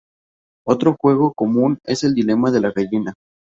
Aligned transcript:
Otro 0.65 0.95
juego 0.99 1.31
común 1.31 1.77
es 1.85 2.03
el 2.03 2.15
dilema 2.15 2.49
de 2.49 2.59
la 2.61 2.71
gallina. 2.71 3.13